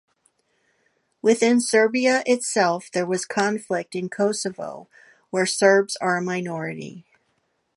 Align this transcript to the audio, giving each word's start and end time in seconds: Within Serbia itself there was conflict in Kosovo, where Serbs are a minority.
Within 1.21 1.61
Serbia 1.61 2.23
itself 2.25 2.89
there 2.91 3.05
was 3.05 3.23
conflict 3.23 3.93
in 3.93 4.09
Kosovo, 4.09 4.87
where 5.29 5.45
Serbs 5.45 5.95
are 5.97 6.17
a 6.17 6.23
minority. 6.23 7.05